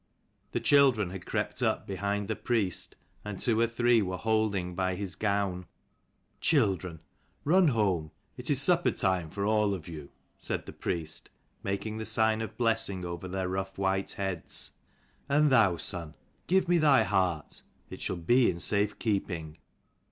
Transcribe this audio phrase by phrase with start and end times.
[0.51, 4.95] The children had crept up behind the priest, and two or three were holding by
[4.95, 5.67] his gown.
[6.39, 7.01] "Children,
[7.43, 10.09] run home: it is supper time for all of you,"
[10.39, 11.29] said the priest,
[11.61, 14.71] making the sign of blessing over their rough white heads.
[15.29, 16.15] "And thou, son,
[16.47, 17.61] give me thy heart.
[17.91, 19.59] It shall be in safe keeping."